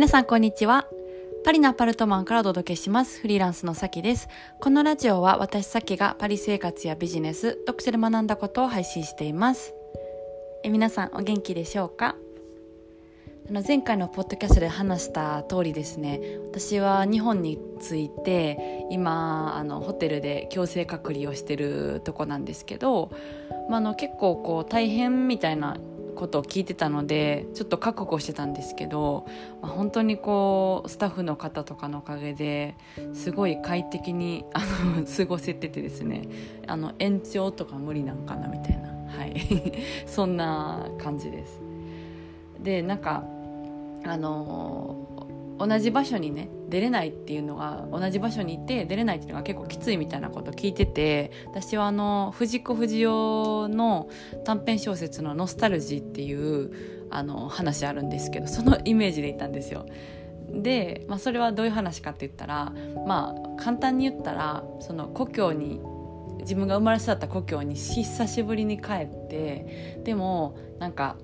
[0.00, 0.86] 皆さんこんにちは。
[1.44, 3.20] パリのアパルトマンからお届けします。
[3.20, 4.28] フリーランスのさきです。
[4.58, 9.74] このラジオは私さきがパリ生活やビジネス、読書で学んだことを配信しています。
[10.64, 12.16] え皆さんお元気でしょうか？
[13.50, 23.10] あの前回のポッドキャストで話した通りですね私は日本に着いて今あのホテルで強制隔離をしてるとこなんですけど、
[23.68, 25.76] まあ、あの結構こう大変みたいな
[26.20, 29.26] ことを聞いてたのでちょっと覚悟してたんですけど、
[29.62, 32.76] まあ、本当にこうスタッフの方とかのおかげで
[33.14, 36.28] すごい快適にあの 過ごせててですね
[36.66, 39.72] あの延長とか無理なんかなみたいな、はい、
[40.04, 41.58] そんな感じです。
[42.62, 43.24] でなんか
[44.04, 44.96] あの
[45.60, 54.08] 同じ場所にね出れないっていうのが同じ場所にいて出れないっていうのが結構きついみたいなこと聞いてて私はあの藤子不二雄の
[54.44, 59.84] 短編小説の「ノスタルジー」っていうあの話あるんですけどそのイメージでいたんですよ。
[60.50, 62.72] で、まあ、それはどういう話かって言ったら
[63.06, 65.80] まあ簡単に言ったらその故郷に
[66.40, 71.16] 自分が生まれ育った故郷に久しぶりに帰ってでもなんか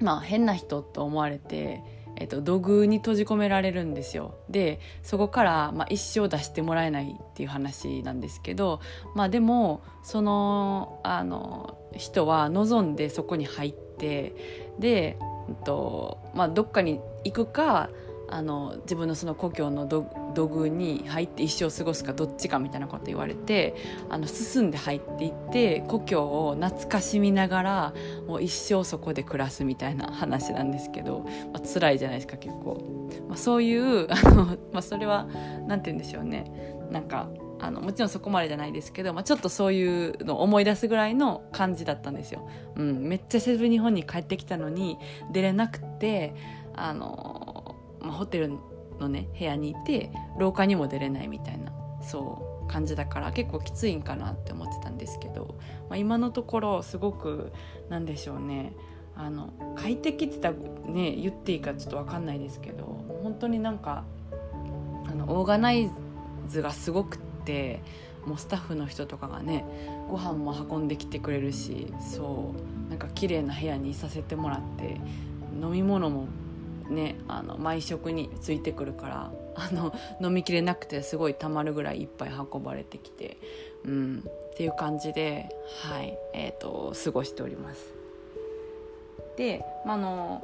[0.00, 1.99] まあ変な人と思われて。
[2.20, 4.34] えっと、土偶に閉じ込められるんですよ。
[4.50, 8.80] でそこから、まあ、一生出してもらえないっていう話なんですけど、
[9.14, 14.34] まあ、でもそのあの人は望んでそこに入って
[14.78, 15.16] で、
[15.48, 17.88] えっとまあ、どっかに行くか
[18.28, 20.02] あの自分のその故郷の土
[20.34, 23.74] 土偶に入って一生過ごすかどっちかみたいなこと言われて
[24.08, 27.94] あの進んで入っていって故郷を懐かしみながら
[28.26, 35.26] もう一生そこで暮らすみたいな話なんですけど、まあ辛いじゃないですか結構、まあ、そういうあの、まあ、それは
[35.66, 37.28] 何て言うんでしょうねなんか
[37.60, 42.48] あのもちろんそこまでじゃないですけど、まあ、ちょっとそういうのを思い出すぐらいの感じだったんですよ。
[42.76, 44.98] うん、めっちゃ久しぶり日本に帰ってきたのに
[45.30, 46.34] 出れなくて
[46.74, 48.58] あのまあ、ホテル
[49.00, 51.72] のね部屋にいて廊下にも出れないみたいな
[52.02, 55.56] そう感じだから結構きついんかなって思ってたんですけど、
[55.88, 57.52] まあ、今のところすごく
[57.88, 58.72] なんでしょうね
[59.16, 64.04] あの快適って言ったね言っていいかちょっと分かんないですけど本当になんか
[65.06, 65.90] あのオーガナイ
[66.48, 67.82] ズがすごくって
[68.24, 69.64] もうスタッフの人とかがね
[70.08, 72.54] ご飯も運んできてくれるしそ
[72.86, 75.00] うなんか綺麗な部屋にいさせてもらって
[75.60, 76.28] 飲み物も
[76.90, 83.36] ねあの毎食についてくるから あの飲みきれなくてすごいたまるぐらいいっぱい運ばれてきて、
[83.84, 85.48] うん、っていう感じで、
[85.82, 87.94] はいえーと、過ごしております。
[89.36, 90.42] で、まあの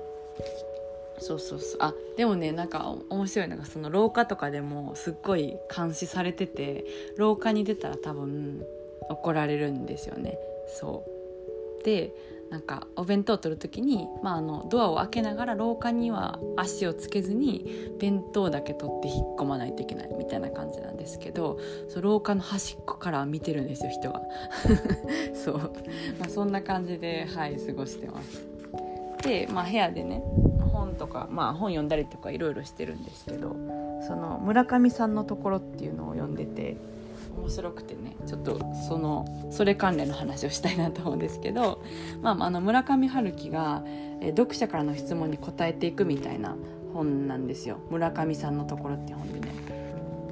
[1.18, 6.84] そうそうそうあでもねなんか面白いのがその廊下とかでもすっごい監視されてて
[7.16, 8.64] 廊下に出たら多分
[9.08, 11.04] 怒られるんですよねそ
[11.80, 12.12] うで
[12.50, 21.58] なんかお弁当を取る時に、まあ、あのドアを開けながら廊下には足をつけずに弁当だけ取って引っ込まないといけないみたいな感じなんですけど
[21.88, 24.22] そ廊下の端っこから見てるんですよ人が
[25.34, 25.58] そう、
[26.18, 28.46] まあ、そんな感じではい過ごしてます。
[29.22, 30.22] で、まあ、部屋でね
[30.72, 33.56] 本とか、まあ、本読んだりとかいろいろしてるんですけど
[34.06, 36.76] その村上さんのところっていうのを読んでて
[37.36, 38.58] 面白くてねちょっと
[38.88, 41.82] そのそれ関連の話をしたいなと思うんですけど、
[42.22, 43.84] まあ、あの村上春樹が、
[44.20, 46.56] え読者からの質問に答えていくみたいな
[46.92, 49.46] 本なんですよ村上さんのところって本でね。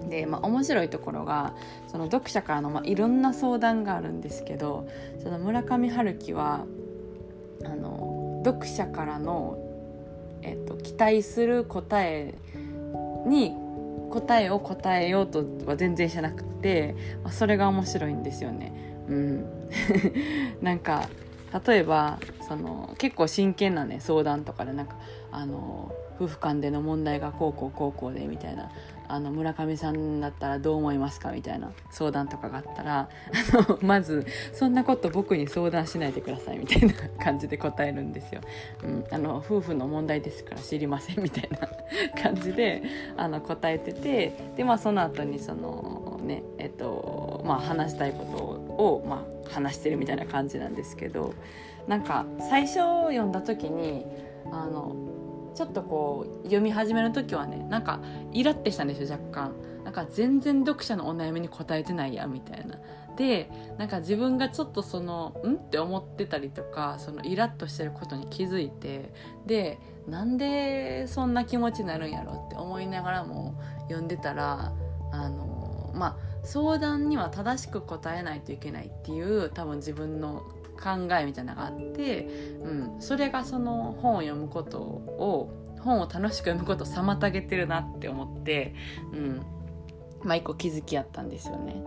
[0.08, 1.54] で、まあ、面白いところが
[1.88, 4.86] その読者からの、まあ、いろんな相談があるんですけど
[5.22, 6.64] その村上春樹は
[7.64, 9.58] あの読者からの、
[10.42, 12.34] えっと、期待する答え
[13.26, 13.63] に
[14.14, 16.94] 答えを答えようとは全然しなくて、
[17.24, 18.72] ま、それが面白いんですよね。
[19.08, 19.44] うん、
[20.62, 21.08] なんか
[21.66, 24.96] 例えばその結構真剣なね相談とかでなんか
[25.32, 28.70] あの夫婦間での問題がこうこうこうこうでみたいな
[29.08, 33.08] あの村上さんだったらどう思いますかみたいな相談とかがあったら
[33.58, 38.40] あのまず「そんなこと僕に相談しないでください」みたいな感じで答えるんですよ。
[38.82, 41.68] うん、あの夫婦の問題ですから知りませんみたいな
[42.22, 42.82] 感じで
[43.16, 48.44] あの答えててでまあその後にそのねえっとまあ話したいこと
[48.82, 51.34] を、まあ、話してるみたいな感じなんですけど
[51.86, 54.06] なんか最初読んだ時に
[54.50, 55.03] あの
[55.54, 58.00] ちょっとこう読み始める時はねなんか
[58.32, 59.52] イラってしたんですよ若干。
[59.84, 62.78] なんか全然読者のお悩みに答えてないやみたいな。
[63.16, 65.54] でなんか自分がちょっとそのん？
[65.54, 69.12] って思ってたりとかそのイラッとしてることに気づいて
[69.46, 69.78] で
[70.08, 74.72] なんでそんな気持ちになるんやろって思いながらも読んでたら
[75.12, 80.42] あのまあ相談には正しく答えないといけないっていう多分自分の
[80.84, 82.28] 考えみたいなのがあって、
[82.62, 85.50] うん、それがその本を読むことを
[85.80, 88.74] 本を楽しく読むことを妨げてるなって思って
[89.12, 89.42] うん。
[90.24, 91.82] まあ一個気づきやったんですよね。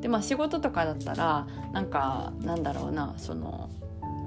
[0.00, 3.68] でまあ仕事とかだったらなんかなんだろうなその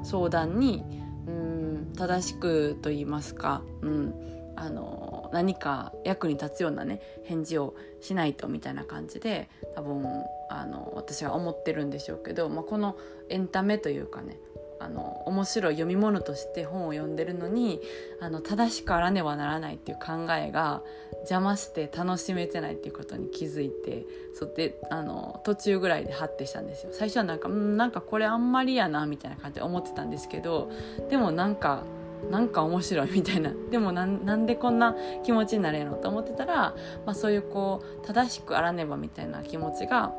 [0.04, 0.84] 相談に
[1.28, 4.14] うん正しくと言いますか、うん、
[4.56, 10.06] あの何か役に立つようなね返事をしないとみたいな感じで多分
[10.50, 12.96] あの私は思ってるんでしょうけど、まあ、この
[13.30, 14.38] エンタメというかね
[14.84, 17.80] あの面白い読み物として本を読んでるのに
[18.20, 20.82] あの正しくあらねばならないっていう考えが
[21.22, 26.92] 邪魔して楽しめてないっていうことに気づいてそってあの途中ぐらいでハッてしたんですよ。
[26.92, 30.70] 最初はなんかんなんかこれあんまりやなみたいな感じで思ってたんですけど
[31.10, 31.84] でもなんか
[32.32, 36.76] なんか面白いみたいなでもなんでこんな気持ちになれるのと思ってたら、
[37.06, 40.14] まあ、そういうこう正しくあらねばみたいな気持ちが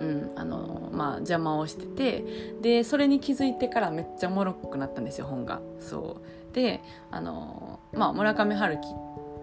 [0.00, 2.24] うんあのまあ、邪魔をしてて
[2.60, 5.60] でそれに気づいてからめっちゃおもろくなったんですよ本が。
[5.80, 6.20] そ
[6.50, 6.80] うで
[7.10, 8.88] あの、まあ、村上春樹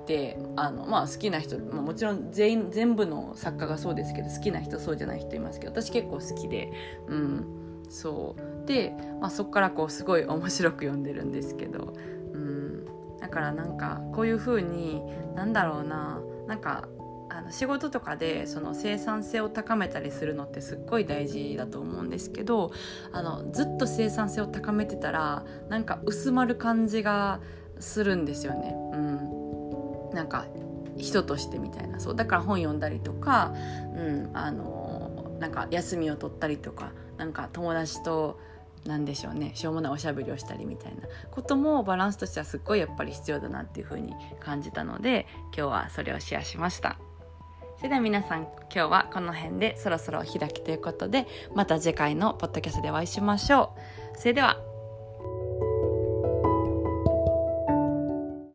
[0.04, 6.72] ってあの、まあ、好きな人、もちろん全員全部の作家がそうですけど好きな人そうじゃない人いますけど私結構好きで。
[7.08, 8.68] うんそう。
[8.68, 11.94] で、まあ、そこからこうすごい面白く読んでるんですけど、
[12.34, 12.86] うん、
[13.20, 15.02] だからなんかこういう風に
[15.36, 16.22] なんだろうな。
[16.48, 16.88] なんか
[17.30, 22.72] あの仕事とかでその生産性を高めたりするのってすっごい大事だと思うんですけど
[23.12, 27.42] あのずっと生産性を高めてたらなんか薄まる感じが
[27.80, 28.74] するんですよね。
[28.94, 30.46] うん、なんか
[30.98, 32.00] 人としてみたいな。
[32.00, 32.16] そう。
[32.16, 33.54] だから本読んだりとか、
[33.96, 38.40] うん、あのなんか休みを取ったりとかなんか友達と
[38.86, 46.98] 何でしょうねしょうもないおしゃべりをしたりみたいなこともバランスとしてはすっごいやっぱり必要だなっていうふうに感じたので今日はそれをシェアしました。
[47.78, 53.76] それでは皆さん今日はこの辺でそろそろお開きということでまた次回のポッドキャストでお会いしましょ
[54.16, 54.18] う。
[54.18, 54.58] それでは